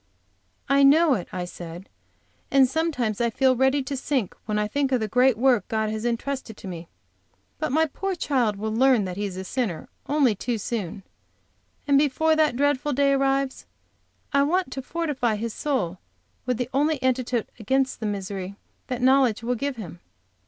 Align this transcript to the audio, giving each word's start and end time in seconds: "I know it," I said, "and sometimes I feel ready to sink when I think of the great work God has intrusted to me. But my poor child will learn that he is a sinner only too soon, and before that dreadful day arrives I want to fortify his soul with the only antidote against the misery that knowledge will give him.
"I 0.67 0.81
know 0.81 1.13
it," 1.13 1.27
I 1.31 1.45
said, 1.45 1.87
"and 2.49 2.67
sometimes 2.67 3.21
I 3.21 3.29
feel 3.29 3.55
ready 3.55 3.83
to 3.83 3.95
sink 3.95 4.35
when 4.47 4.57
I 4.57 4.67
think 4.67 4.91
of 4.91 4.99
the 4.99 5.07
great 5.07 5.37
work 5.37 5.67
God 5.67 5.91
has 5.91 6.05
intrusted 6.05 6.57
to 6.57 6.67
me. 6.67 6.87
But 7.59 7.71
my 7.71 7.85
poor 7.85 8.15
child 8.15 8.55
will 8.55 8.71
learn 8.73 9.05
that 9.05 9.15
he 9.15 9.25
is 9.25 9.37
a 9.37 9.43
sinner 9.43 9.89
only 10.07 10.33
too 10.33 10.57
soon, 10.57 11.03
and 11.87 11.99
before 11.99 12.35
that 12.35 12.55
dreadful 12.55 12.93
day 12.93 13.13
arrives 13.13 13.67
I 14.33 14.41
want 14.41 14.71
to 14.71 14.81
fortify 14.81 15.35
his 15.35 15.53
soul 15.53 15.99
with 16.47 16.57
the 16.57 16.71
only 16.73 16.99
antidote 17.03 17.49
against 17.59 17.99
the 17.99 18.07
misery 18.07 18.55
that 18.87 19.03
knowledge 19.03 19.43
will 19.43 19.53
give 19.53 19.75
him. 19.75 19.99